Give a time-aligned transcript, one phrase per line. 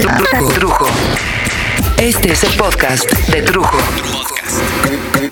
[0.00, 0.86] Trujo.
[1.98, 3.76] Este es el podcast de Trujo.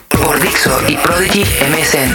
[0.08, 2.12] Por Dixo y Prodigy MSN.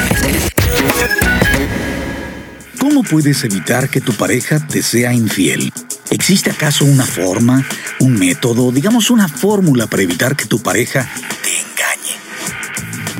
[2.79, 5.73] ¿Cómo puedes evitar que tu pareja te sea infiel?
[6.11, 7.65] ¿Existe acaso una forma,
[7.99, 11.09] un método, digamos una fórmula para evitar que tu pareja?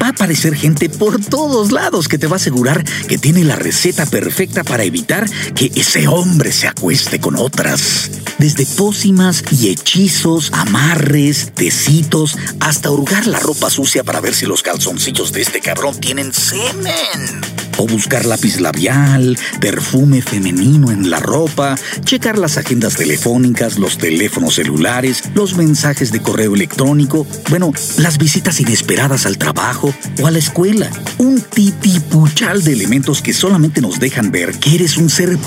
[0.01, 3.55] Va a aparecer gente por todos lados que te va a asegurar que tiene la
[3.55, 8.11] receta perfecta para evitar que ese hombre se acueste con otras.
[8.37, 14.61] Desde pócimas y hechizos, amarres, tecitos, hasta hurgar la ropa sucia para ver si los
[14.61, 17.64] calzoncillos de este cabrón tienen semen.
[17.77, 24.55] O buscar lápiz labial, perfume femenino en la ropa, checar las agendas telefónicas, los teléfonos
[24.55, 30.39] celulares, los mensajes de correo electrónico, bueno, las visitas inesperadas al trabajo o a la
[30.39, 30.89] escuela.
[31.17, 35.37] Un titipuchal de elementos que solamente nos dejan ver que eres un ser.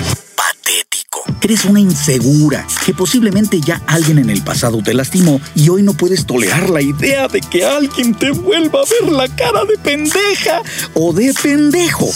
[1.41, 5.95] Eres una insegura, que posiblemente ya alguien en el pasado te lastimó y hoy no
[5.95, 10.63] puedes tolerar la idea de que alguien te vuelva a ver la cara de pendeja
[10.95, 12.11] o de pendejo.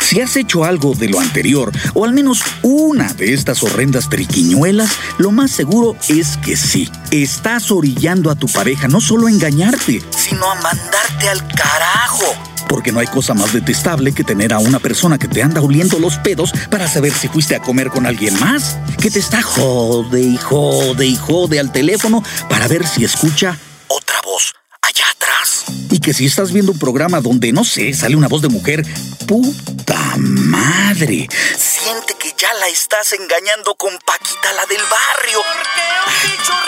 [0.00, 4.90] Si has hecho algo de lo anterior, o al menos una de estas horrendas triquiñuelas,
[5.18, 6.88] lo más seguro es que sí.
[7.10, 12.57] Estás orillando a tu pareja no solo a engañarte, sino a mandarte al carajo.
[12.68, 15.98] Porque no hay cosa más detestable que tener a una persona que te anda oliendo
[15.98, 20.20] los pedos para saber si fuiste a comer con alguien más, que te está jode
[20.20, 23.56] y jode y jode al teléfono para ver si escucha
[23.88, 24.52] otra voz
[24.82, 25.64] allá atrás.
[25.90, 28.84] Y que si estás viendo un programa donde, no sé, sale una voz de mujer,
[29.26, 35.40] puta madre, siente que ya la estás engañando con Paquita, la del barrio.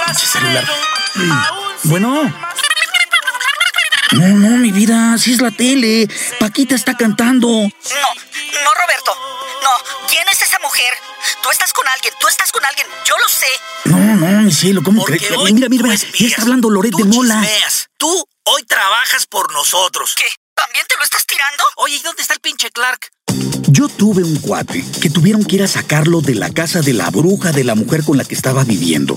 [0.06, 0.64] Ah, ese celular.
[1.14, 2.32] Mm, Bueno.
[4.12, 6.08] No, no, mi vida, si es la tele.
[6.38, 7.46] Paquita está cantando.
[7.48, 9.14] No, no, Roberto.
[9.62, 9.70] No,
[10.08, 10.92] ¿quién es esa mujer?
[11.42, 13.46] Tú estás con alguien, tú estás con alguien, yo lo sé.
[13.84, 15.30] No, no, mi cielo, ¿cómo crees?
[15.30, 17.40] Mira, mira, mira, ya está hablando Loret de Mola.
[17.40, 20.14] chismeas, Tú hoy trabajas por nosotros.
[20.16, 20.24] ¿Qué?
[20.54, 21.64] ¿También te lo estás tirando?
[21.76, 23.10] Oye, ¿y dónde está el pinche Clark?
[23.68, 27.10] Yo tuve un cuate que tuvieron que ir a sacarlo de la casa de la
[27.10, 29.14] bruja de la mujer con la que estaba viviendo,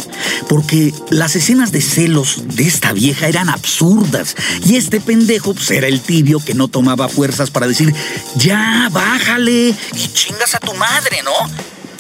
[0.48, 4.36] porque las escenas de celos de esta vieja eran absurdas
[4.66, 7.94] y este pendejo pues, era el tibio que no tomaba fuerzas para decir,
[8.36, 11.32] ya, bájale y chingas a tu madre, ¿no?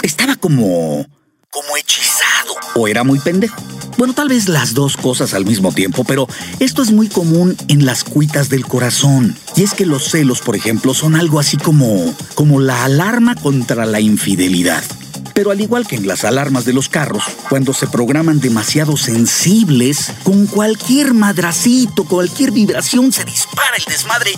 [0.01, 1.06] Estaba como...
[1.53, 2.55] como hechizado.
[2.73, 3.61] O era muy pendejo.
[3.97, 6.27] Bueno, tal vez las dos cosas al mismo tiempo, pero
[6.59, 9.37] esto es muy común en las cuitas del corazón.
[9.55, 13.85] Y es que los celos, por ejemplo, son algo así como, como la alarma contra
[13.85, 14.83] la infidelidad.
[15.35, 20.11] Pero al igual que en las alarmas de los carros, cuando se programan demasiado sensibles,
[20.23, 24.31] con cualquier madracito, cualquier vibración se dispara el desmadre.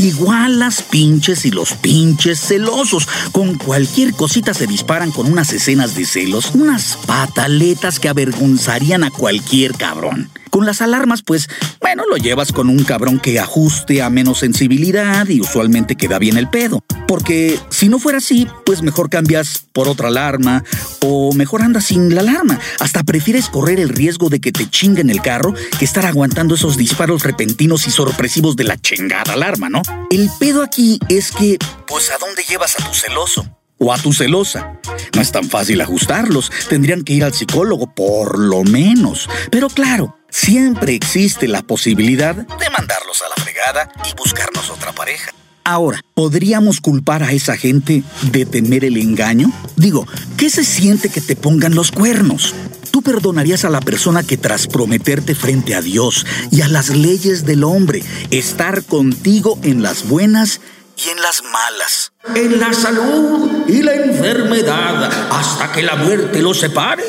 [0.00, 3.06] Igual las pinches y los pinches celosos.
[3.32, 9.10] Con cualquier cosita se disparan con unas escenas de celos, unas pataletas que avergonzarían a
[9.10, 10.30] cualquier cabrón.
[10.50, 11.48] Con las alarmas, pues,
[11.80, 16.36] bueno, lo llevas con un cabrón que ajuste a menos sensibilidad y usualmente queda bien
[16.36, 16.84] el pedo.
[17.06, 20.64] Porque si no fuera así, pues mejor cambias por otra alarma
[21.00, 22.58] o mejor andas sin la alarma.
[22.80, 26.76] Hasta prefieres correr el riesgo de que te chinguen el carro que estar aguantando esos
[26.76, 29.82] disparos repentinos y sorpresivos de la chingada alarma, ¿no?
[30.10, 33.46] El pedo aquí es que, pues, ¿a dónde llevas a tu celoso?
[33.80, 34.78] o a tu celosa.
[35.14, 39.28] No es tan fácil ajustarlos, tendrían que ir al psicólogo por lo menos.
[39.50, 45.32] Pero claro, siempre existe la posibilidad de mandarlos a la fregada y buscarnos otra pareja.
[45.64, 48.02] Ahora, ¿podríamos culpar a esa gente
[48.32, 49.52] de temer el engaño?
[49.76, 52.54] Digo, ¿qué se siente que te pongan los cuernos?
[52.90, 57.44] ¿Tú perdonarías a la persona que tras prometerte frente a Dios y a las leyes
[57.44, 60.60] del hombre estar contigo en las buenas
[60.96, 62.12] y en las malas?
[62.34, 67.04] En la salud y la enfermedad, hasta que la muerte los separe.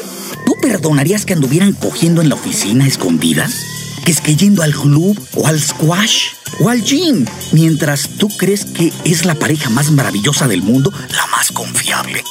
[0.61, 3.65] ¿Tú perdonarías que anduvieran cogiendo en la oficina escondidas?
[4.05, 7.25] ¿Que es que yendo al club o al squash o al gym?
[7.51, 12.23] Mientras tú crees que es la pareja más maravillosa del mundo, la más confiable.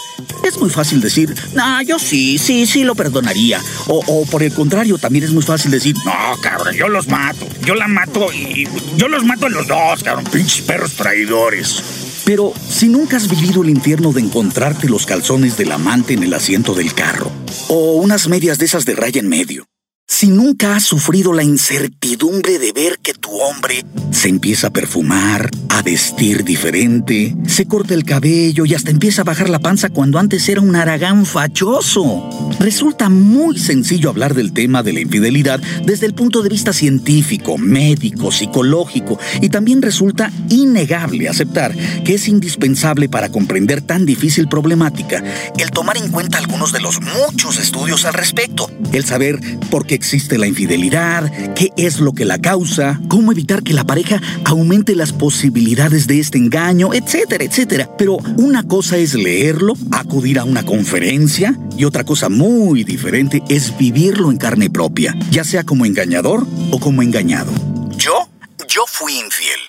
[0.45, 3.61] Es muy fácil decir, no, yo sí, sí, sí lo perdonaría.
[3.88, 7.47] O, o por el contrario, también es muy fácil decir, no, cabrón, yo los mato.
[7.65, 11.83] Yo la mato y yo los mato a los dos, cabrón, pinches perros traidores.
[12.31, 16.32] Pero si nunca has vivido el infierno de encontrarte los calzones del amante en el
[16.32, 17.29] asiento del carro,
[17.67, 19.67] o unas medias de esas de raya en medio,
[20.06, 25.50] si nunca has sufrido la incertidumbre de ver que tu hombre se empieza a perfumar,
[25.71, 30.21] a vestir diferente, se corta el cabello y hasta empieza a bajar la panza cuando
[30.21, 32.29] antes era un aragán fachoso.
[32.61, 37.57] Resulta muy sencillo hablar del tema de la infidelidad desde el punto de vista científico,
[37.57, 41.75] médico, psicológico y también resulta innegable aceptar
[42.05, 45.25] que es indispensable para comprender tan difícil problemática
[45.57, 49.41] el tomar en cuenta algunos de los muchos estudios al respecto, el saber
[49.71, 53.85] por qué existe la infidelidad, qué es lo que la causa, cómo evitar que la
[53.85, 57.89] pareja aumente las posibilidades de este engaño, etcétera, etcétera.
[57.97, 62.50] Pero una cosa es leerlo, acudir a una conferencia y otra cosa muy
[62.85, 67.52] diferente es vivirlo en carne propia, ya sea como engañador o como engañado.
[67.97, 68.29] Yo,
[68.69, 69.61] yo fui infiel.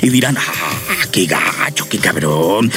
[0.00, 2.72] Y dirán, ah, qué gacho, qué cabrón.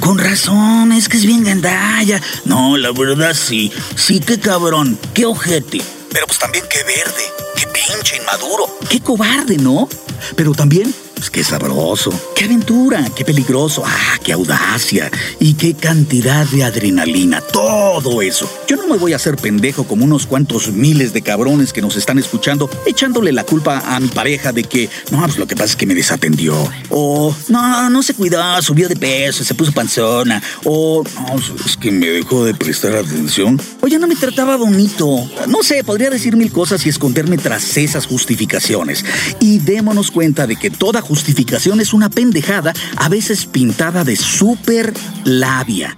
[0.00, 2.20] con razón, es que es bien gandalla.
[2.44, 5.80] No, la verdad sí, sí, qué cabrón, qué ojete.
[6.12, 7.22] Pero pues también qué verde,
[7.56, 9.88] qué pinche inmaduro, qué cobarde, ¿no?
[10.34, 15.10] Pero también pues qué sabroso, qué aventura, qué peligroso, ah, qué audacia
[15.40, 18.48] y qué cantidad de adrenalina, todo eso.
[18.68, 21.96] Yo no me voy a hacer pendejo como unos cuantos miles de cabrones que nos
[21.96, 25.70] están escuchando, echándole la culpa a mi pareja de que, no, pues lo que pasa
[25.70, 26.54] es que me desatendió.
[26.90, 30.40] O, no, no se cuidó, subió de peso, se puso panzona.
[30.64, 33.60] O, no, es que me dejó de prestar atención.
[33.80, 35.28] O ya no me trataba bonito.
[35.48, 39.04] No sé, podría decir mil cosas y esconderme tras esas justificaciones.
[39.40, 44.92] Y démonos cuenta de que toda justificación es una pendejada, a veces pintada de súper
[45.24, 45.96] labia.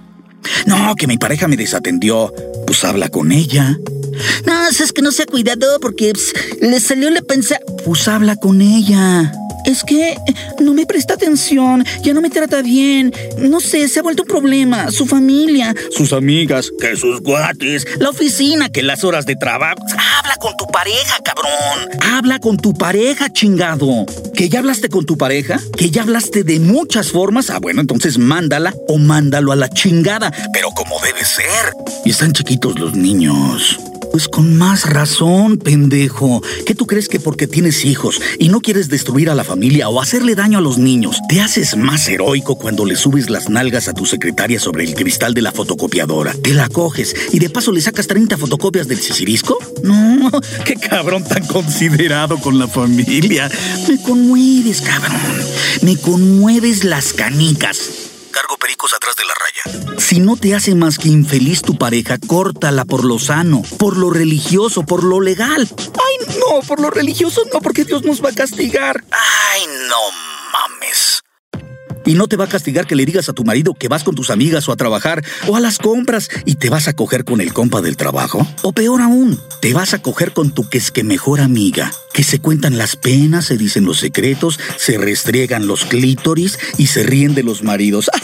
[0.65, 2.33] No, que mi pareja me desatendió.
[2.65, 3.77] Pues habla con ella.
[4.45, 7.59] No, es que no se ha cuidado porque pues, le salió la pensa.
[7.85, 9.33] Pues habla con ella.
[9.65, 10.15] Es que
[10.59, 13.13] no me presta atención, ya no me trata bien.
[13.37, 14.91] No sé, se ha vuelto un problema.
[14.91, 19.81] Su familia, sus amigas, que sus guates, la oficina, que las horas de trabajo.
[20.17, 21.89] Habla con tu pareja, cabrón.
[22.01, 24.05] Habla con tu pareja, chingado.
[24.35, 25.59] ¿Que ya hablaste con tu pareja?
[25.77, 27.49] ¿Que ya hablaste de muchas formas?
[27.49, 30.31] Ah, bueno, entonces mándala o mándalo a la chingada.
[30.53, 31.73] Pero como debe ser.
[32.05, 33.79] Y están chiquitos los niños.
[34.11, 36.41] Pues con más razón, pendejo.
[36.65, 40.01] ¿Qué tú crees que porque tienes hijos y no quieres destruir a la familia o
[40.01, 43.93] hacerle daño a los niños, te haces más heroico cuando le subes las nalgas a
[43.93, 46.33] tu secretaria sobre el cristal de la fotocopiadora?
[46.33, 49.57] Te la coges y de paso le sacas 30 fotocopias del sisirisco?
[49.83, 50.29] No,
[50.65, 53.49] qué cabrón tan considerado con la familia.
[53.87, 55.21] Me conmueves, cabrón.
[55.83, 58.10] Me conmueves las canicas.
[58.71, 59.99] Cargo pericos atrás de la raya.
[59.99, 64.09] Si no te hace más que infeliz tu pareja, córtala por lo sano, por lo
[64.09, 65.67] religioso, por lo legal.
[65.77, 69.03] Ay, no, por lo religioso no, porque Dios nos va a castigar.
[69.11, 69.97] Ay, no
[70.53, 71.21] mames.
[72.05, 74.15] Y no te va a castigar que le digas a tu marido que vas con
[74.15, 77.41] tus amigas o a trabajar o a las compras y te vas a coger con
[77.41, 78.47] el compa del trabajo.
[78.63, 82.23] O peor aún, te vas a coger con tu que es que mejor amiga, que
[82.23, 87.35] se cuentan las penas, se dicen los secretos, se restriegan los clítoris y se ríen
[87.35, 88.09] de los maridos.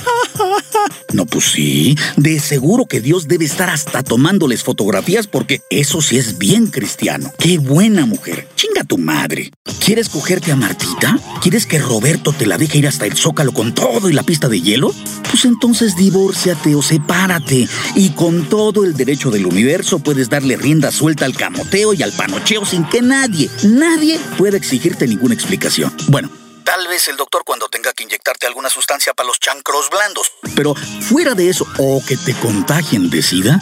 [1.14, 6.18] No, pues sí, de seguro que Dios debe estar hasta tomándoles fotografías porque eso sí
[6.18, 7.32] es bien cristiano.
[7.40, 8.48] Qué buena mujer.
[8.56, 9.52] Chinga tu madre.
[9.84, 11.18] ¿Quieres cogerte a Martita?
[11.42, 14.50] ¿Quieres que Roberto te la deje ir hasta el zócalo con todo y la pista
[14.50, 14.94] de hielo?
[15.30, 17.70] Pues entonces divórciate o sepárate.
[17.96, 22.12] Y con todo el derecho del universo puedes darle rienda suelta al camoteo y al
[22.12, 25.96] panocheo sin que nadie, nadie pueda exigirte ninguna explicación.
[26.08, 26.30] Bueno,
[26.64, 30.34] Tal vez el doctor cuando tenga que inyectarte alguna sustancia para los chancros blandos.
[30.54, 33.62] Pero fuera de eso, o que te contagien de sida,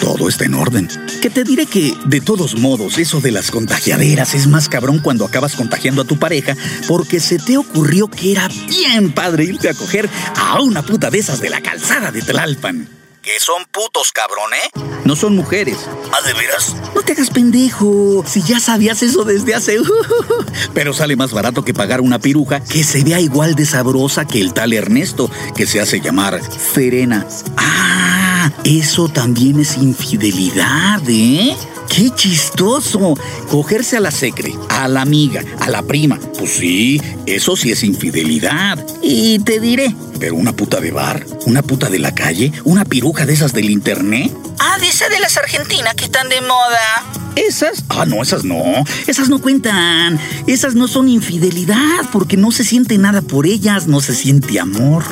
[0.00, 0.88] todo está en orden.
[1.20, 5.26] Que te diré que, de todos modos, eso de las contagiaderas es más cabrón cuando
[5.26, 6.56] acabas contagiando a tu pareja
[6.88, 11.18] porque se te ocurrió que era bien padre irte a coger a una puta de
[11.18, 12.88] esas de la calzada de Tlalpan.
[13.20, 14.87] Que son putos, cabrón, ¿eh?
[15.04, 15.78] No son mujeres.
[16.12, 16.76] ¿Ah, de veras?
[16.94, 18.24] No te hagas pendejo.
[18.26, 19.78] Si ya sabías eso desde hace...
[20.74, 24.40] Pero sale más barato que pagar una piruja que se vea igual de sabrosa que
[24.40, 27.26] el tal Ernesto, que se hace llamar Serena.
[27.56, 31.56] Ah, eso también es infidelidad, ¿eh?
[31.88, 33.14] ¡Qué chistoso!
[33.48, 36.18] Cogerse a la secre, a la amiga, a la prima.
[36.38, 38.84] Pues sí, eso sí es infidelidad.
[39.02, 43.26] Y te diré, pero una puta de bar, una puta de la calle, una piruja
[43.26, 44.32] de esas del internet.
[44.60, 47.04] Ah, de esas de las argentinas que están de moda.
[47.36, 47.84] ¿Esas?
[47.88, 48.62] Ah, no, esas no.
[49.06, 50.18] Esas no cuentan.
[50.46, 55.04] Esas no son infidelidad porque no se siente nada por ellas, no se siente amor.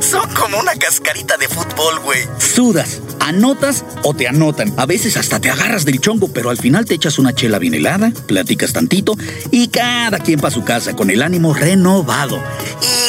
[0.00, 2.20] Son como una cascarita de fútbol, güey.
[2.38, 4.72] Sudas, anotas o te anotan.
[4.76, 7.74] A veces hasta te agarras del chongo, pero al final te echas una chela bien
[7.74, 9.14] helada, platicas tantito
[9.50, 12.42] y cada quien para su casa con el ánimo renovado.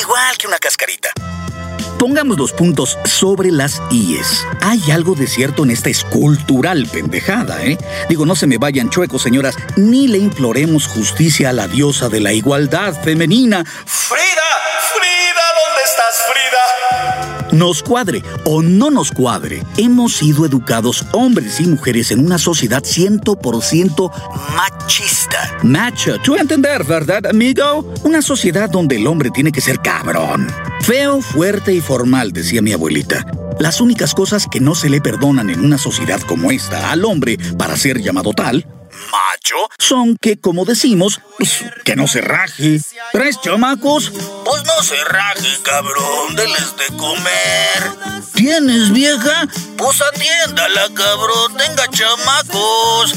[0.02, 1.10] Igual que una cascarita.
[2.00, 4.46] Pongamos los puntos sobre las IES.
[4.62, 7.78] Hay algo de cierto en esta escultural pendejada, ¿eh?
[8.08, 12.22] Digo, no se me vayan chuecos, señoras, ni le imploremos justicia a la diosa de
[12.22, 13.66] la igualdad femenina.
[13.86, 14.69] Frida,
[17.52, 22.84] Nos cuadre o no nos cuadre, hemos sido educados hombres y mujeres en una sociedad
[22.84, 24.12] 100%
[24.56, 25.58] machista.
[25.64, 27.92] Macho, tú entender, ¿verdad, amigo?
[28.04, 30.48] Una sociedad donde el hombre tiene que ser cabrón.
[30.82, 33.26] Feo, fuerte y formal, decía mi abuelita.
[33.60, 37.38] Las únicas cosas que no se le perdonan en una sociedad como esta al hombre
[37.58, 38.66] para ser llamado tal
[39.12, 42.80] macho son que, como decimos, pues, que no se raje.
[43.12, 44.12] ¿Tres chamacos?
[44.46, 48.24] Pues no se raje, cabrón, deles de comer.
[48.34, 49.48] ¿Tienes vieja?
[49.78, 53.14] Pues atiéndala, cabrón, tenga chamacos.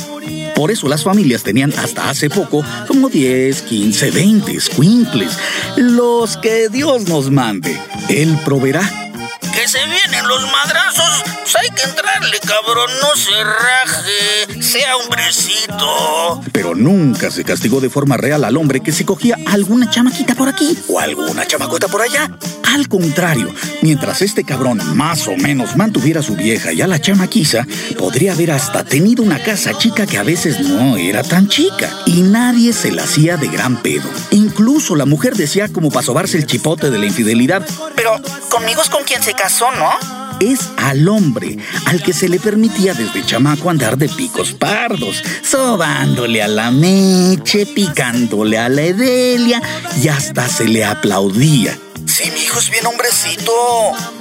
[0.54, 5.38] Por eso las familias tenían hasta hace poco como 10, 15, 20 squinkles.
[5.76, 7.80] Los que Dios nos mande.
[8.08, 9.11] Él proveerá.
[9.52, 16.40] Que se vienen los madrazos pues hay que entrarle, cabrón, no se raje, sea hombrecito.
[16.52, 20.48] Pero nunca se castigó de forma real al hombre que se cogía alguna chamaquita por
[20.48, 22.30] aquí o alguna chamacota por allá.
[22.72, 26.98] Al contrario, mientras este cabrón más o menos mantuviera a su vieja y a la
[26.98, 27.66] chamaquiza,
[27.98, 32.22] podría haber hasta tenido una casa chica que a veces no era tan chica y
[32.22, 34.08] nadie se la hacía de gran pedo.
[34.30, 37.66] Incluso la mujer decía como para sobarse el chipote de la infidelidad.
[37.94, 40.22] Pero conmigo es con quien se casó, ¿no?
[40.40, 46.42] es al hombre al que se le permitía desde chamaco andar de picos pardos, sobándole
[46.42, 49.62] a la meche, picándole a la edelia
[50.02, 51.78] y hasta se le aplaudía.
[52.12, 53.52] Sí, mi hijo es bien hombrecito.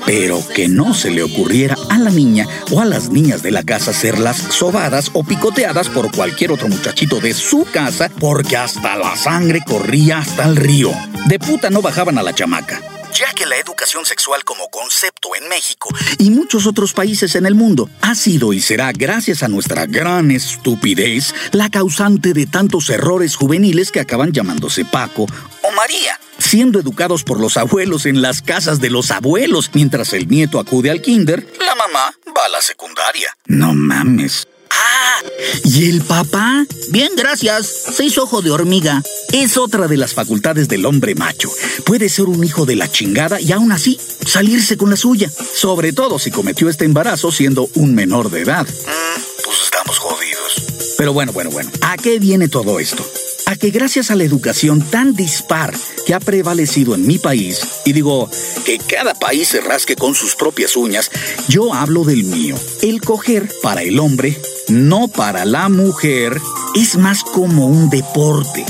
[0.06, 3.64] Pero que no se le ocurriera a la niña o a las niñas de la
[3.64, 9.18] casa serlas sobadas o picoteadas por cualquier otro muchachito de su casa, porque hasta la
[9.18, 10.94] sangre corría hasta el río.
[11.28, 15.48] De puta no bajaban a la chamaca ya que la educación sexual como concepto en
[15.50, 19.86] México y muchos otros países en el mundo ha sido y será gracias a nuestra
[19.86, 25.26] gran estupidez la causante de tantos errores juveniles que acaban llamándose Paco
[25.62, 30.28] o María siendo educados por los abuelos en las casas de los abuelos, mientras el
[30.28, 33.38] nieto acude al kinder, la mamá va a la secundaria.
[33.46, 34.48] No mames.
[34.72, 35.22] Ah,
[35.66, 36.66] ¿y el papá?
[36.90, 37.68] Bien, gracias.
[37.92, 39.04] Seis ojo de hormiga.
[39.34, 41.50] Es otra de las facultades del hombre macho.
[41.86, 45.30] Puede ser un hijo de la chingada y aún así salirse con la suya.
[45.54, 48.66] Sobre todo si cometió este embarazo siendo un menor de edad.
[48.68, 50.96] Mm, pues estamos jodidos.
[50.98, 51.72] Pero bueno, bueno, bueno.
[51.82, 53.06] ¿A qué viene todo esto?
[53.52, 55.74] A que gracias a la educación tan dispar
[56.06, 58.30] que ha prevalecido en mi país, y digo
[58.66, 61.12] que cada país se rasque con sus propias uñas,
[61.50, 62.56] yo hablo del mío.
[62.82, 64.40] El coger para el hombre,
[64.70, 66.40] no para la mujer,
[66.76, 68.66] es más como un deporte.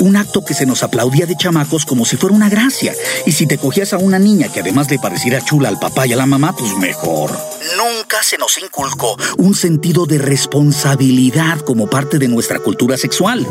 [0.00, 2.94] Un acto que se nos aplaudía de chamacos como si fuera una gracia.
[3.24, 6.12] Y si te cogías a una niña que además le pareciera chula al papá y
[6.12, 7.55] a la mamá, pues mejor.
[7.74, 13.46] Nunca se nos inculcó un sentido de responsabilidad como parte de nuestra cultura sexual.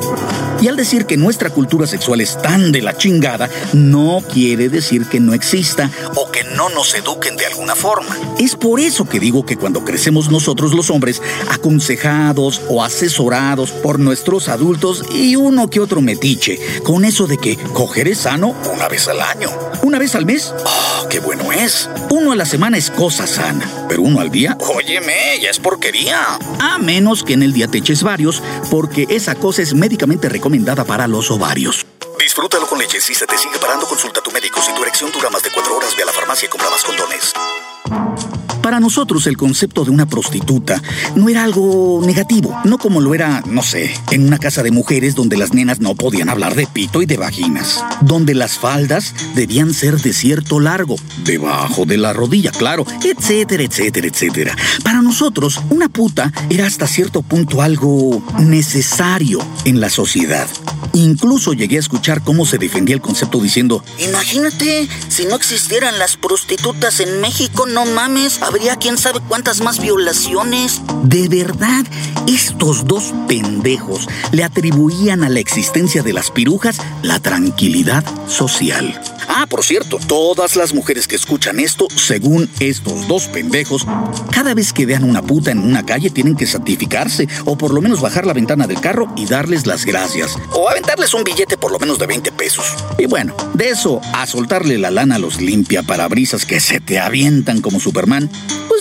[0.62, 5.06] Y al decir que nuestra cultura sexual es tan de la chingada, no quiere decir
[5.08, 8.18] que no exista o que no nos eduquen de alguna forma.
[8.40, 14.00] Es por eso que digo que cuando crecemos nosotros los hombres, aconsejados o asesorados por
[14.00, 18.88] nuestros adultos y uno que otro metiche, con eso de que coger es sano una
[18.88, 19.50] vez al año,
[19.84, 21.90] una vez al mes, ¡oh, qué bueno es!
[22.10, 26.38] Uno a la semana es cosa sana, pero uno al día, óyeme, ya es porquería.
[26.60, 30.84] A menos que en el día te eches varios, porque esa cosa es médicamente recomendada
[30.84, 31.86] para los ovarios.
[32.20, 33.02] Disfrútalo con leche.
[33.02, 34.62] Si se te sigue parando, consulta a tu médico.
[34.62, 36.84] Si tu erección dura más de cuatro horas, ve a la farmacia y compra más
[36.84, 38.35] condones.
[38.66, 40.82] Para nosotros el concepto de una prostituta
[41.16, 45.14] no era algo negativo, no como lo era, no sé, en una casa de mujeres
[45.14, 49.72] donde las nenas no podían hablar de pito y de vaginas, donde las faldas debían
[49.72, 50.96] ser de cierto largo,
[51.26, 54.58] debajo de la rodilla, claro, etcétera, etcétera, etcétera.
[54.84, 60.48] Para nosotros, una puta era hasta cierto punto algo necesario en la sociedad.
[60.94, 66.18] Incluso llegué a escuchar cómo se defendía el concepto diciendo, imagínate, si no existieran las
[66.18, 70.82] prostitutas en México, no mames, habría quién sabe cuántas más violaciones.
[71.04, 71.86] De verdad,
[72.26, 78.98] estos dos pendejos le atribuían a la existencia de las pirujas la tranquilidad social.
[79.28, 83.86] Ah, por cierto, todas las mujeres que escuchan esto, según estos dos pendejos,
[84.32, 87.82] cada vez que vean una puta en una calle tienen que santificarse o por lo
[87.82, 90.38] menos bajar la ventana del carro y darles las gracias.
[90.52, 92.66] O aventarles un billete por lo menos de 20 pesos.
[92.98, 97.00] Y bueno, de eso a soltarle la lana a los limpia parabrisas que se te
[97.00, 98.30] avientan como Superman,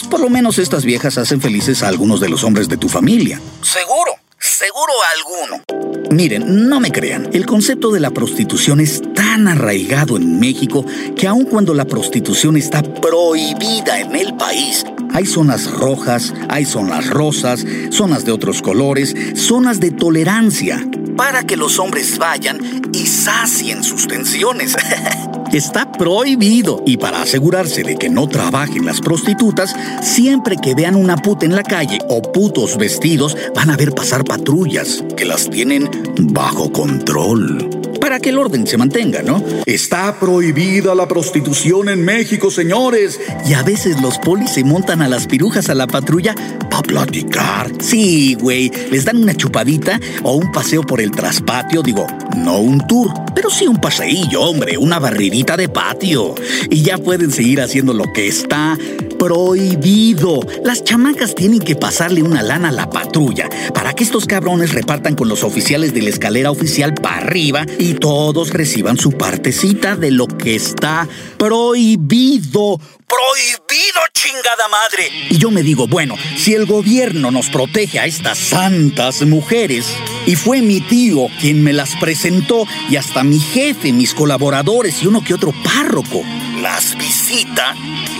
[0.07, 3.41] por lo menos estas viejas hacen felices a algunos de los hombres de tu familia.
[3.63, 5.63] Seguro, seguro alguno.
[6.11, 10.85] Miren, no me crean, el concepto de la prostitución es tan arraigado en México
[11.17, 17.11] que aun cuando la prostitución está prohibida en el país, hay zonas rojas, hay zonas
[17.11, 23.83] rosas, zonas de otros colores, zonas de tolerancia, para que los hombres vayan y sacien
[23.83, 24.77] sus tensiones.
[25.55, 26.83] Está prohibido.
[26.85, 31.55] Y para asegurarse de que no trabajen las prostitutas, siempre que vean una puta en
[31.55, 37.71] la calle o putos vestidos, van a ver pasar patrullas que las tienen bajo control
[38.05, 39.43] para que el orden se mantenga, ¿no?
[39.65, 43.19] Está prohibida la prostitución en México, señores.
[43.47, 46.35] Y a veces los polis se montan a las pirujas a la patrulla
[46.69, 47.73] para platicar.
[47.81, 52.87] Sí, güey, les dan una chupadita o un paseo por el traspatio, digo, no un
[52.87, 56.35] tour, pero sí un paseillo, hombre, una barridita de patio.
[56.71, 58.77] Y ya pueden seguir haciendo lo que está
[59.19, 60.41] prohibido.
[60.65, 65.15] Las chamacas tienen que pasarle una lana a la patrulla para que estos cabrones repartan
[65.15, 70.11] con los oficiales de la escalera oficial para arriba y todos reciban su partecita de
[70.11, 72.79] lo que está prohibido.
[73.07, 75.11] Prohibido, chingada madre.
[75.31, 79.87] Y yo me digo, bueno, si el gobierno nos protege a estas santas mujeres,
[80.27, 85.07] y fue mi tío quien me las presentó, y hasta mi jefe, mis colaboradores y
[85.07, 86.23] uno que otro párroco,
[86.61, 87.75] las visita,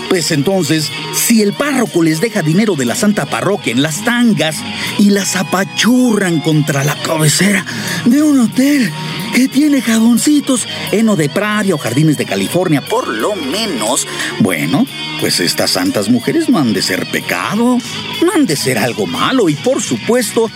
[0.09, 4.57] pues entonces, si el párroco les deja dinero de la Santa Parroquia en las tangas
[4.99, 7.65] y las apachurran contra la cabecera
[8.05, 8.91] de un hotel
[9.35, 14.07] que tiene jaboncitos, heno de Praria o jardines de California, por lo menos,
[14.39, 14.87] bueno,
[15.19, 17.77] pues estas santas mujeres no han de ser pecado,
[18.23, 20.49] no han de ser algo malo y por supuesto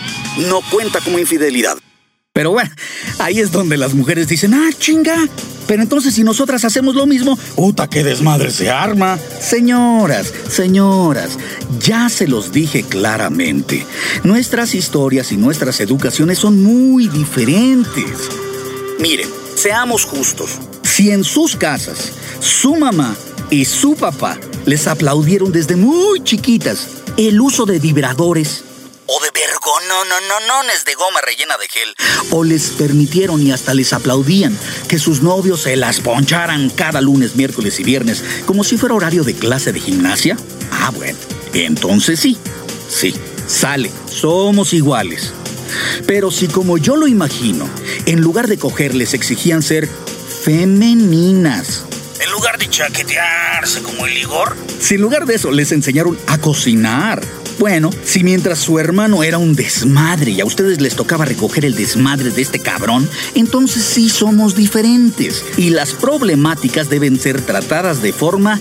[0.48, 1.76] no cuenta como infidelidad.
[2.32, 2.70] Pero bueno,
[3.18, 5.28] ahí es donde las mujeres dicen, ah, chinga,
[5.66, 9.18] pero entonces si nosotras hacemos lo mismo, puta, qué desmadre se arma.
[9.40, 11.38] Señoras, señoras,
[11.80, 13.84] ya se los dije claramente.
[14.24, 18.30] Nuestras historias y nuestras educaciones son muy diferentes.
[19.00, 20.58] Miren, seamos justos.
[20.82, 23.16] Si en sus casas su mamá
[23.50, 28.64] y su papá les aplaudieron desde muy chiquitas el uso de vibradores
[29.06, 29.30] o de
[29.88, 31.94] no, no, no, no, es de goma rellena de gel.
[32.30, 34.56] O les permitieron y hasta les aplaudían
[34.88, 39.24] que sus novios se las poncharan cada lunes, miércoles y viernes, como si fuera horario
[39.24, 40.36] de clase de gimnasia.
[40.70, 41.18] Ah, bueno,
[41.54, 42.36] entonces sí,
[42.88, 43.14] sí,
[43.46, 45.32] sale, somos iguales.
[46.06, 47.68] Pero si como yo lo imagino,
[48.06, 49.88] en lugar de cogerles exigían ser
[50.42, 51.84] femeninas.
[52.20, 54.56] En lugar de chaquetearse como el Igor.
[54.78, 57.22] Si en lugar de eso les enseñaron a cocinar.
[57.58, 61.74] Bueno, si mientras su hermano era un desmadre y a ustedes les tocaba recoger el
[61.74, 65.44] desmadre de este cabrón, entonces sí somos diferentes.
[65.58, 68.60] Y las problemáticas deben ser tratadas de forma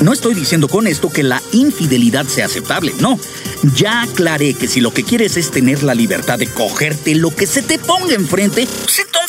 [0.00, 3.18] No estoy diciendo con esto que la infidelidad sea aceptable, no.
[3.76, 7.46] Ya aclaré que si lo que quieres es tener la libertad de cogerte lo que
[7.46, 9.21] se te ponga enfrente, pues entonces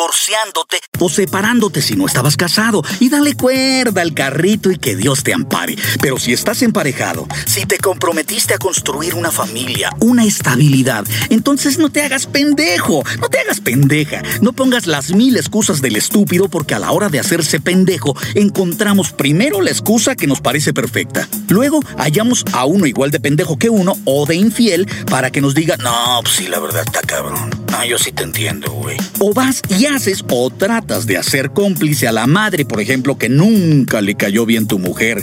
[0.00, 5.22] divorciándote o separándote si no estabas casado y dale cuerda al carrito y que Dios
[5.22, 5.76] te ampare.
[6.00, 11.90] Pero si estás emparejado, si te comprometiste a construir una familia, una estabilidad, entonces no
[11.90, 16.74] te hagas pendejo, no te hagas pendeja, no pongas las mil excusas del estúpido porque
[16.74, 21.28] a la hora de hacerse pendejo encontramos primero la excusa que nos parece perfecta.
[21.48, 25.54] Luego hallamos a uno igual de pendejo que uno o de infiel para que nos
[25.54, 27.59] diga, no, pues sí, la verdad está cabrón.
[27.70, 28.96] No, yo sí te entiendo, güey.
[29.20, 33.28] O vas y haces o tratas de hacer cómplice a la madre, por ejemplo, que
[33.28, 35.22] nunca le cayó bien tu mujer.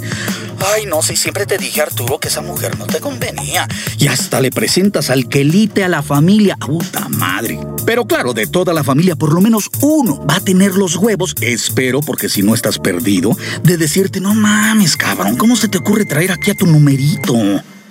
[0.73, 3.67] Ay, no, si siempre te dije, Arturo, que esa mujer no te convenía.
[3.97, 6.55] Y hasta le presentas al quelite a la familia.
[6.57, 7.59] ¡Puta madre!
[7.85, 11.35] Pero claro, de toda la familia, por lo menos uno va a tener los huevos,
[11.41, 16.05] espero, porque si no estás perdido, de decirte, no mames, cabrón, ¿cómo se te ocurre
[16.05, 17.33] traer aquí a tu numerito?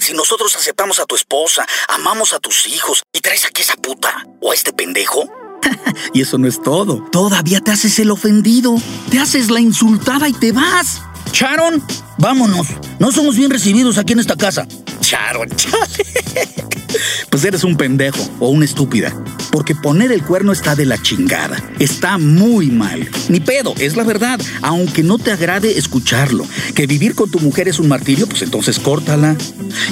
[0.07, 3.75] Si nosotros aceptamos a tu esposa, amamos a tus hijos y traes aquí a esa
[3.75, 5.29] puta o a este pendejo.
[6.14, 7.05] y eso no es todo.
[7.11, 11.03] Todavía te haces el ofendido, te haces la insultada y te vas.
[11.33, 11.85] Sharon,
[12.19, 12.69] vámonos.
[13.01, 14.69] No somos bien recibidos aquí en esta casa.
[15.01, 16.05] Sharon, chale.
[17.29, 19.12] Pues eres un pendejo o una estúpida.
[19.57, 21.57] Porque poner el cuerno está de la chingada.
[21.79, 23.09] Está muy mal.
[23.31, 24.38] Ni pedo, es la verdad.
[24.61, 26.45] Aunque no te agrade escucharlo.
[26.75, 29.35] Que vivir con tu mujer es un martirio, pues entonces córtala.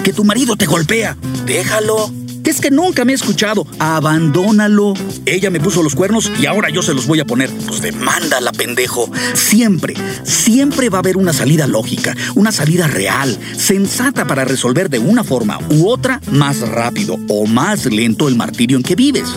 [0.03, 1.17] Que tu marido te golpea.
[1.47, 2.13] Déjalo
[2.51, 3.67] es que nunca me he escuchado.
[3.79, 4.95] Abandónalo.
[5.27, 7.51] Ella me puso los cuernos y ahora yo se los voy a poner.
[7.67, 9.11] Pues demándala, pendejo.
[9.35, 14.99] Siempre, siempre va a haber una salida lógica, una salida real, sensata para resolver de
[14.99, 19.29] una forma u otra más rápido o más lento el martirio en que vives.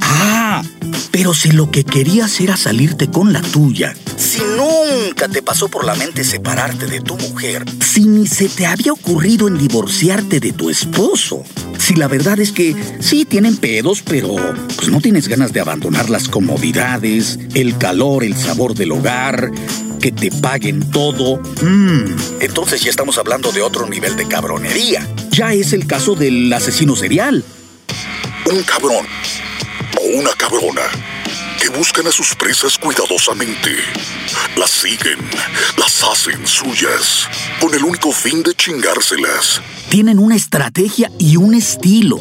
[0.00, 0.45] Ah,
[1.10, 5.84] pero si lo que querías era salirte con la tuya, si nunca te pasó por
[5.84, 10.52] la mente separarte de tu mujer, si ni se te había ocurrido en divorciarte de
[10.52, 11.42] tu esposo,
[11.78, 14.36] si la verdad es que sí tienen pedos, pero
[14.76, 19.50] pues no tienes ganas de abandonar las comodidades, el calor, el sabor del hogar,
[20.00, 25.06] que te paguen todo, mmm, entonces ya estamos hablando de otro nivel de cabronería.
[25.30, 27.42] Ya es el caso del asesino serial.
[28.50, 29.06] Un cabrón
[30.14, 30.82] una cabrona
[31.60, 33.76] que buscan a sus presas cuidadosamente.
[34.56, 35.18] Las siguen,
[35.76, 37.28] las hacen suyas,
[37.60, 39.62] con el único fin de chingárselas.
[39.90, 42.20] Tienen una estrategia y un estilo.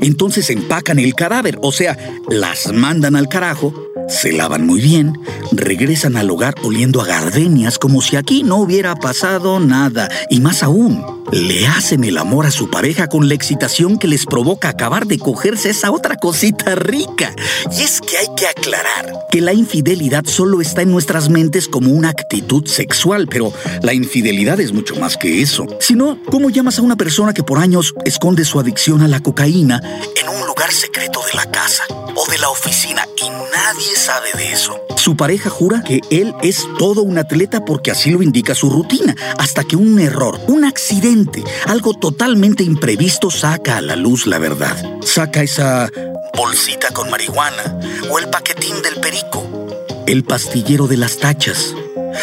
[0.00, 1.96] Entonces empacan el cadáver, o sea,
[2.28, 3.72] las mandan al carajo,
[4.08, 5.16] se lavan muy bien,
[5.52, 10.08] regresan al hogar oliendo a gardenias como si aquí no hubiera pasado nada.
[10.30, 11.00] Y más aún,
[11.32, 15.18] le hacen el amor a su pareja con la excitación que les provoca acabar de
[15.18, 17.34] cogerse esa otra cosita rica.
[17.76, 21.90] Y es que hay que aclarar que la infidelidad solo está en nuestras mentes como
[21.90, 23.52] una actitud sexual, pero
[23.82, 25.66] la infidelidad es mucho más que eso.
[25.84, 29.20] Si no, ¿cómo llamas a una persona que por años esconde su adicción a la
[29.20, 29.82] cocaína
[30.18, 34.50] en un lugar secreto de la casa o de la oficina y nadie sabe de
[34.50, 34.80] eso?
[34.96, 39.14] Su pareja jura que él es todo un atleta porque así lo indica su rutina,
[39.36, 44.74] hasta que un error, un accidente, algo totalmente imprevisto saca a la luz la verdad.
[45.02, 45.90] Saca esa
[46.34, 47.78] bolsita con marihuana
[48.10, 49.68] o el paquetín del perico,
[50.06, 51.74] el pastillero de las tachas.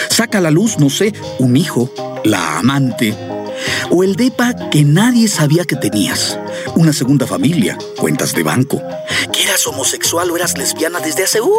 [0.09, 1.93] Saca a la luz, no sé, un hijo,
[2.23, 3.15] la amante,
[3.89, 6.37] o el depa que nadie sabía que tenías,
[6.75, 8.81] una segunda familia, cuentas de banco,
[9.31, 11.49] que eras homosexual o eras lesbiana desde hace uh,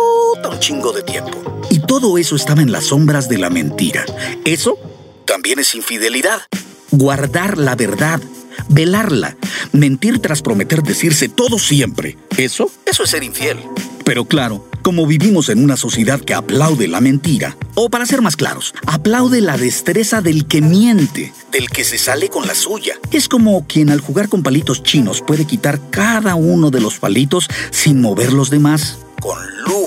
[0.51, 1.63] un chingo de tiempo.
[1.71, 4.05] Y todo eso estaba en las sombras de la mentira.
[4.45, 4.79] Eso
[5.25, 6.43] también es infidelidad.
[6.91, 8.21] Guardar la verdad,
[8.69, 9.37] velarla,
[9.73, 12.19] mentir tras prometer decirse todo siempre.
[12.37, 13.59] Eso, eso es ser infiel.
[14.05, 18.37] Pero claro, como vivimos en una sociedad que aplaude la mentira, o para ser más
[18.37, 22.95] claros, aplaude la destreza del que miente, del que se sale con la suya.
[23.11, 27.49] Es como quien al jugar con palitos chinos puede quitar cada uno de los palitos
[27.71, 29.82] sin mover los demás, con de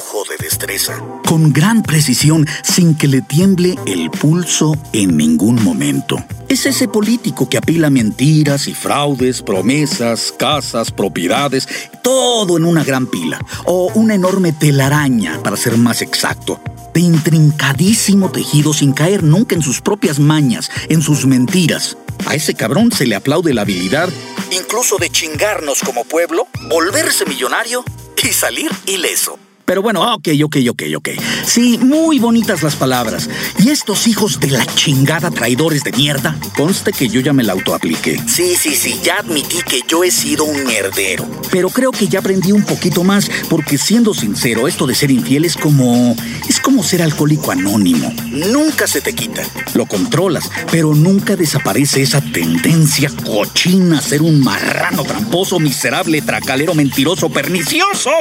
[1.28, 6.24] con gran precisión, sin que le tiemble el pulso en ningún momento.
[6.48, 11.68] Es ese político que apila mentiras y fraudes, promesas, casas, propiedades,
[12.02, 16.62] todo en una gran pila, o una enorme telaraña, para ser más exacto,
[16.94, 21.98] de intrincadísimo tejido sin caer nunca en sus propias mañas, en sus mentiras.
[22.26, 24.10] A ese cabrón se le aplaude la habilidad,
[24.52, 27.84] incluso de chingarnos como pueblo, volverse millonario
[28.24, 29.38] y salir ileso.
[29.66, 31.10] Pero bueno, ok, ok, ok, ok.
[31.46, 33.30] Sí, muy bonitas las palabras.
[33.58, 37.54] Y estos hijos de la chingada traidores de mierda, conste que yo ya me la
[37.54, 38.20] autoapliqué.
[38.28, 41.28] Sí, sí, sí, ya admití que yo he sido un mierdero.
[41.52, 45.46] Pero creo que ya aprendí un poquito más, porque siendo sincero, esto de ser infiel
[45.46, 46.16] es como.
[46.48, 48.14] es como ser alcohólico anónimo.
[48.28, 49.44] Nunca se te quita.
[49.74, 56.76] Lo controlas, pero nunca desaparece esa tendencia cochina a ser un marrano tramposo, miserable, tracalero,
[56.76, 58.12] mentiroso, pernicioso.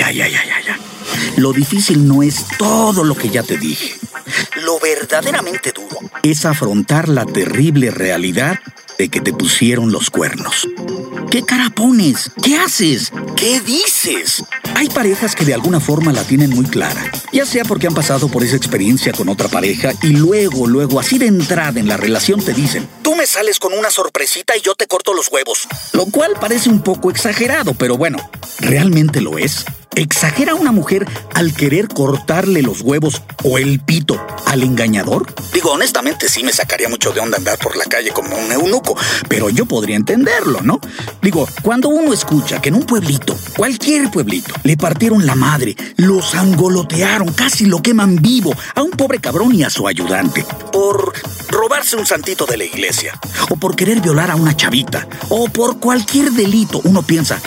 [0.00, 0.78] Ya, ya, ya, ya.
[1.36, 3.94] Lo difícil no es todo lo que ya te dije.
[4.64, 8.58] Lo verdaderamente duro es afrontar la terrible realidad
[8.96, 10.66] de que te pusieron los cuernos.
[11.30, 12.30] ¿Qué cara pones?
[12.42, 13.12] ¿Qué haces?
[13.36, 14.42] ¿Qué dices?
[14.80, 18.30] Hay parejas que de alguna forma la tienen muy clara, ya sea porque han pasado
[18.30, 22.42] por esa experiencia con otra pareja y luego, luego, así de entrada en la relación
[22.42, 25.68] te dicen, tú me sales con una sorpresita y yo te corto los huevos.
[25.92, 29.66] Lo cual parece un poco exagerado, pero bueno, ¿realmente lo es?
[29.96, 35.26] ¿Exagera una mujer al querer cortarle los huevos o el pito al engañador?
[35.52, 38.96] Digo, honestamente sí me sacaría mucho de onda andar por la calle como un eunuco,
[39.28, 40.80] pero yo podría entenderlo, ¿no?
[41.20, 46.36] Digo, cuando uno escucha que en un pueblito, cualquier pueblito, le partieron la madre, los
[46.36, 51.12] angolotearon, casi lo queman vivo a un pobre cabrón y a su ayudante, por
[51.48, 55.80] robarse un santito de la iglesia, o por querer violar a una chavita, o por
[55.80, 57.40] cualquier delito, uno piensa...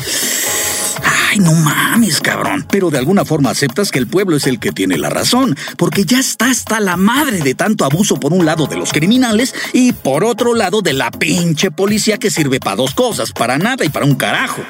[1.32, 2.68] Ay, no mames, cabrón.
[2.70, 6.04] Pero de alguna forma aceptas que el pueblo es el que tiene la razón, porque
[6.04, 9.94] ya está hasta la madre de tanto abuso por un lado de los criminales y
[9.94, 13.90] por otro lado de la pinche policía que sirve para dos cosas, para nada y
[13.90, 14.62] para un carajo.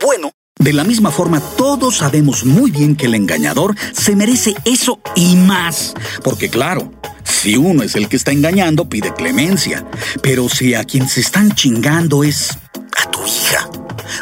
[0.00, 5.00] Bueno, de la misma forma, todos sabemos muy bien que el engañador se merece eso
[5.14, 5.94] y más.
[6.22, 6.92] Porque claro,
[7.24, 9.86] si uno es el que está engañando, pide clemencia.
[10.22, 12.50] Pero si a quien se están chingando es
[12.96, 13.70] a tu hija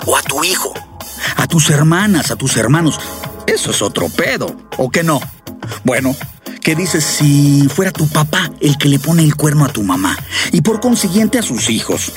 [0.07, 0.75] o a tu hijo,
[1.37, 3.01] a tus hermanas, a tus hermanos,
[3.47, 4.69] eso es otro pedo.
[4.77, 5.21] ¿O que no?
[5.85, 6.15] Bueno,
[6.67, 10.19] ¿Qué dices si fuera tu papá el que le pone el cuerno a tu mamá?
[10.51, 12.11] Y por consiguiente a sus hijos.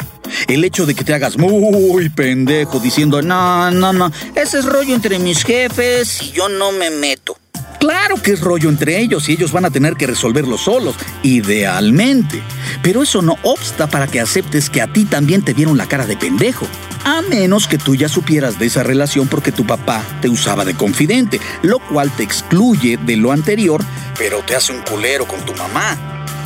[0.47, 4.95] El hecho de que te hagas muy pendejo diciendo, no, no, no, ese es rollo
[4.95, 7.37] entre mis jefes y yo no me meto.
[7.79, 12.41] Claro que es rollo entre ellos y ellos van a tener que resolverlo solos, idealmente.
[12.81, 16.07] Pero eso no obsta para que aceptes que a ti también te vieron la cara
[16.07, 16.65] de pendejo.
[17.09, 20.75] A menos que tú ya supieras de esa relación porque tu papá te usaba de
[20.75, 23.83] confidente, lo cual te excluye de lo anterior,
[24.15, 25.97] pero te hace un culero con tu mamá.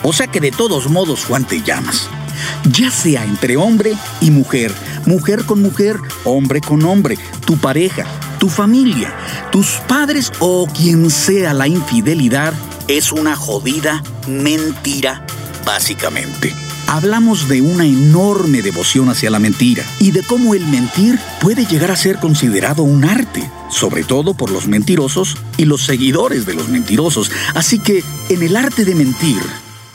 [0.03, 2.07] O sea que de todos modos, Juan, te llamas.
[2.71, 4.71] Ya sea entre hombre y mujer,
[5.05, 8.05] mujer con mujer, hombre con hombre, tu pareja,
[8.39, 9.13] tu familia,
[9.51, 12.53] tus padres o quien sea la infidelidad
[12.87, 15.25] es una jodida mentira,
[15.65, 16.55] básicamente.
[16.87, 21.91] Hablamos de una enorme devoción hacia la mentira y de cómo el mentir puede llegar
[21.91, 26.69] a ser considerado un arte, sobre todo por los mentirosos y los seguidores de los
[26.69, 27.31] mentirosos.
[27.55, 29.41] Así que en el arte de mentir,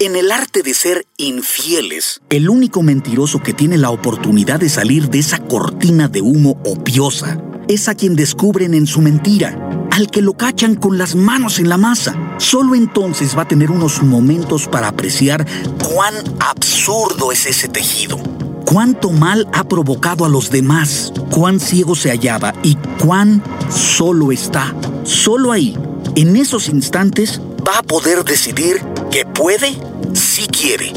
[0.00, 5.08] en el arte de ser infieles, el único mentiroso que tiene la oportunidad de salir
[5.08, 10.22] de esa cortina de humo opiosa es a quien descubren en su mentira al que
[10.22, 12.14] lo cachan con las manos en la masa.
[12.38, 15.44] Solo entonces va a tener unos momentos para apreciar
[15.92, 18.16] cuán absurdo es ese tejido,
[18.64, 24.72] cuánto mal ha provocado a los demás, cuán ciego se hallaba y cuán solo está.
[25.02, 25.76] Solo ahí,
[26.14, 29.76] en esos instantes, va a poder decidir que puede,
[30.14, 30.92] si quiere,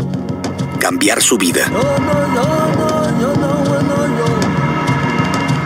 [0.79, 1.71] cambiar su vida.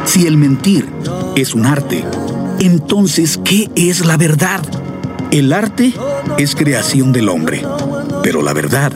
[0.05, 0.89] Si el mentir
[1.35, 2.05] es un arte,
[2.59, 4.61] entonces, ¿qué es la verdad?
[5.31, 5.93] El arte
[6.37, 7.65] es creación del hombre,
[8.23, 8.93] pero la verdad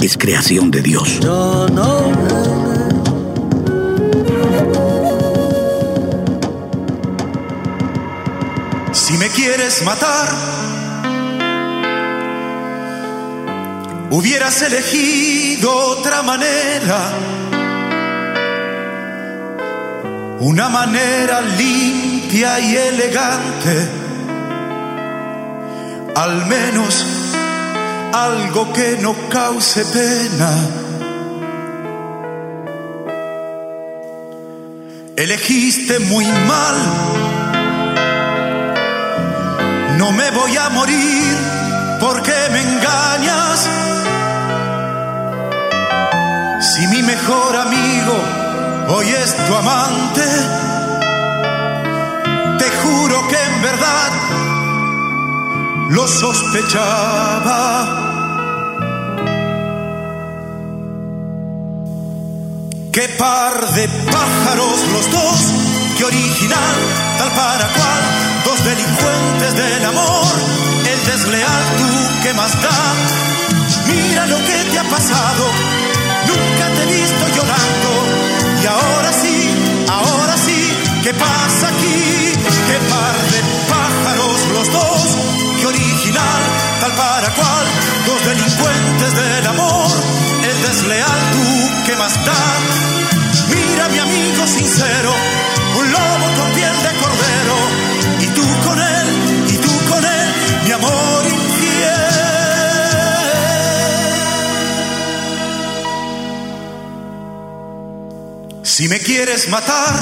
[0.00, 1.20] es creación de Dios.
[8.92, 10.28] Si me quieres matar,
[14.10, 17.32] hubieras elegido otra manera
[20.42, 23.88] una manera limpia y elegante,
[26.14, 27.04] al menos
[28.12, 30.50] algo que no cause pena.
[35.16, 36.76] Elegiste muy mal,
[39.98, 41.36] no me voy a morir
[42.00, 43.68] porque me engañas.
[46.60, 48.42] Si mi mejor amigo
[48.88, 50.24] hoy es tu amante.
[52.58, 54.10] Te juro que en verdad
[55.92, 57.60] lo sospechaba.
[62.92, 65.38] Qué par de pájaros los dos,
[65.96, 66.76] qué original,
[67.18, 68.02] tal para cual,
[68.44, 70.34] dos delincuentes del amor,
[70.92, 71.90] el desleal tú
[72.22, 72.80] que más da.
[73.88, 75.44] Mira lo que te ha pasado,
[76.30, 77.90] nunca te he visto llorando
[78.62, 79.50] y ahora sí,
[79.88, 80.60] ahora sí,
[81.02, 82.32] ¿qué pasa aquí?
[82.68, 85.31] ¿Qué par de pájaros los dos?
[86.12, 86.42] ¿Qué original,
[86.80, 87.66] tal para cual?
[88.06, 89.90] Dos delincuentes del amor,
[90.42, 92.42] el desleal tú, ¿qué más da?
[93.48, 95.12] Mira mi amigo sincero,
[95.78, 97.56] un lobo con piel de cordero,
[98.20, 99.08] y tú con él,
[99.48, 100.34] y tú con él,
[100.66, 101.22] mi amor
[108.62, 109.94] Si me quieres matar,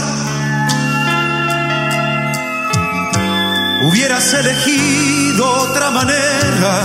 [3.82, 6.84] hubieras elegido otra manera,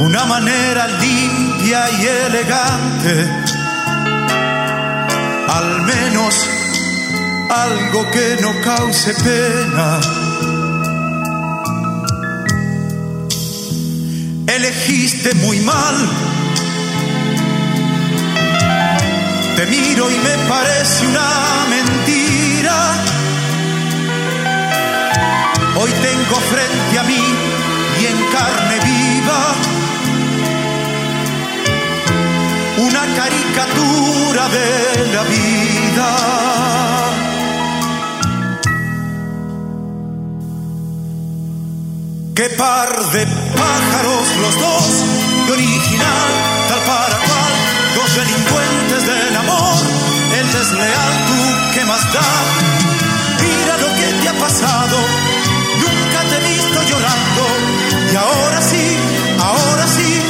[0.00, 3.30] una manera limpia y elegante,
[5.48, 6.48] al menos
[7.50, 10.00] algo que no cause pena.
[14.46, 15.94] Elegiste muy mal
[19.58, 22.27] Te miro y me parece una mentira.
[25.80, 27.24] Hoy tengo frente a mí
[28.00, 29.54] y en carne viva
[32.78, 36.10] una caricatura de la vida.
[42.34, 44.84] Qué par de pájaros los dos,
[45.46, 46.30] de original,
[46.68, 47.52] tal para cual,
[47.94, 49.76] dos delincuentes del amor,
[50.40, 52.30] el desleal tú que más da.
[53.42, 54.98] Mira lo que te ha pasado,
[56.38, 57.42] he visto llorando,
[58.12, 58.96] y ahora sí,
[59.40, 60.27] ahora sí,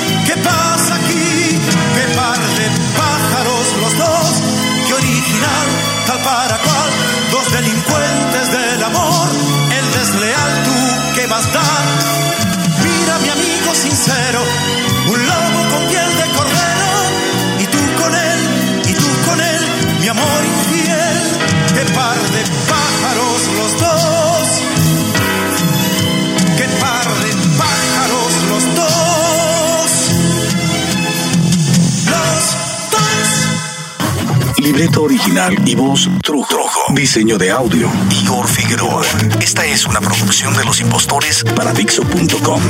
[34.79, 36.95] Libreto original y voz Trujo.
[36.95, 37.91] Diseño de audio
[38.23, 39.05] Igor Figueroa.
[39.41, 42.63] Esta es una producción de los impostores para Dixo.com.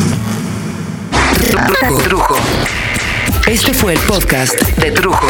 [2.04, 2.36] Trujo.
[3.46, 5.28] Este fue el podcast de Trujo.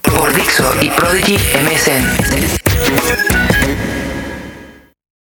[0.00, 3.49] Por por Dixo y Prodigy MSN.